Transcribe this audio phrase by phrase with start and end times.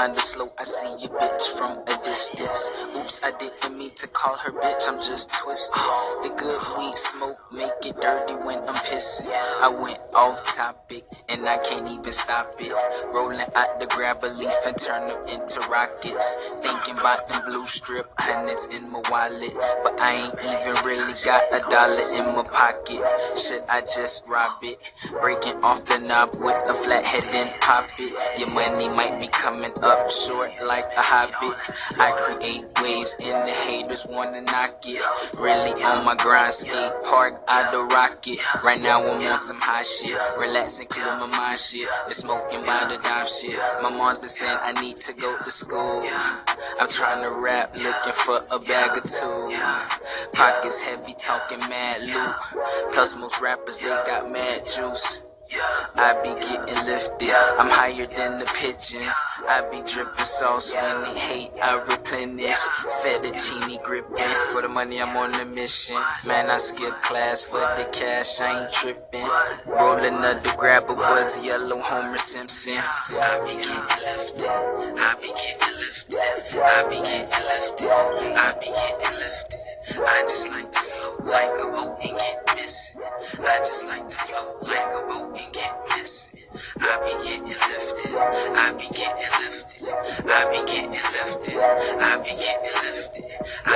[0.00, 2.72] Kinda slow, I see you bitch from a distance.
[2.96, 5.76] Oops, I didn't mean to call her bitch, I'm just twisted.
[6.22, 9.28] The good weed smoke make it dirty when I'm pissing.
[9.60, 12.72] I went off topic and I can't even stop it.
[13.14, 16.36] Rolling out the grab a leaf and turn them into rockets.
[16.60, 19.54] Thinking about them blue strip hundreds in my wallet.
[19.82, 23.00] But I ain't even really got a dollar in my pocket.
[23.32, 24.76] Should I just rob it?
[25.22, 28.12] Breaking off the knob with a flat head and pop it.
[28.38, 31.56] Your money might be coming up short like a hobbit.
[31.96, 35.00] I create waves and the haters wanna knock it.
[35.40, 38.38] Really on my grind, skate park, I the rocket.
[38.64, 40.09] Right now I'm on some high shit.
[40.38, 41.88] Relaxing, clear my mind shit.
[42.06, 43.58] The smoking by the dime shit.
[43.82, 46.02] My mom's been saying I need to go to school.
[46.80, 49.56] I'm trying to rap, looking for a bag or two.
[50.32, 52.92] Pockets heavy, talking mad loot.
[52.92, 55.22] Plus most rappers, they got mad juice.
[55.96, 59.14] I be getting lifted, I'm higher than the pigeons.
[59.48, 62.56] I be dripping sauce when they hate, I replenish.
[63.02, 66.00] Fettuccine gripping, for the money I'm on a mission.
[66.26, 69.26] Man, I skip class for the cash, I ain't tripping.
[69.66, 72.78] Rolling up the grab a buzz, yellow Homer Simpson.
[72.78, 74.46] I be getting lifted,
[74.98, 77.88] I be getting lifted, I be getting lifted,
[78.36, 79.60] I be getting lifted.
[80.00, 80.39] I just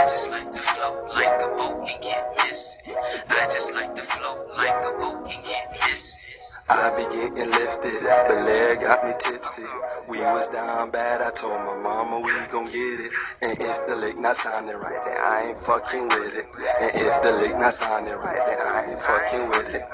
[0.00, 2.94] I just like to float like a boat and get missing.
[3.28, 6.56] I just like to float like a boat and get missing.
[6.70, 9.68] I be getting lifted, but leg got me tipsy.
[10.08, 13.12] We was down bad, I told my mama we gon' get it.
[13.42, 16.46] And if the lick not sounding right, then I ain't fucking with it.
[16.48, 19.84] And if the lick not sounding right, then I ain't fucking with it.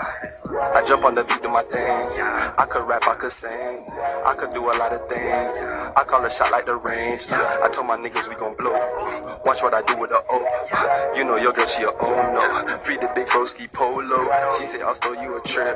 [0.87, 1.83] Jump on the beat, do my thing.
[2.57, 3.51] I could rap, I could sing.
[4.25, 5.67] I could do a lot of things.
[5.99, 7.27] I call a shot like the range.
[7.27, 8.79] I told my niggas we gon' blow.
[9.45, 10.39] Watch what I do with the O.
[11.19, 12.79] You know your girl, she a oh no.
[12.87, 14.31] Free the big broski polo.
[14.55, 15.75] She say I'll throw you a trip.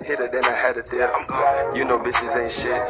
[0.00, 1.12] Hit her, then I had a dip.
[1.76, 2.80] You know bitches ain't shit.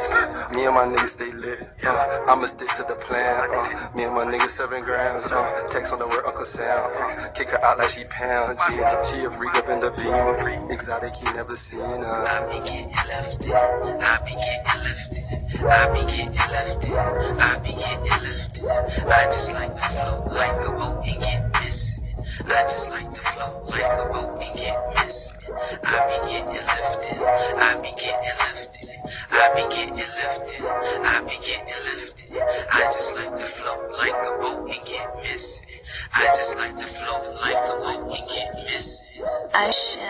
[0.55, 1.59] Me and my niggas stay lit.
[1.83, 3.43] Uh, I'ma stick to the plan.
[3.51, 5.27] Uh, me and my niggas seven grams.
[5.31, 6.63] Uh, text on the word Uncle Sam.
[6.71, 8.55] Uh, kick her out like she pound.
[8.55, 8.79] G.
[9.03, 10.71] She a freak up in the beam.
[10.71, 16.93] Exotic, he never I be getting lifted, I be getting lifted, I be getting lifted,
[16.93, 18.69] I be getting lifted.
[19.09, 22.13] I just like to float like a boat and get missing.
[22.45, 25.33] I just like to float like a boat and get missing.
[25.81, 28.93] I be getting lifted, I be getting lifted,
[29.33, 32.37] I be getting lifted, I be getting lifted.
[32.69, 35.65] I just like to float like a boat and get missing.
[36.13, 39.25] I just like to float like a boat and get missing.
[39.57, 40.06] I should.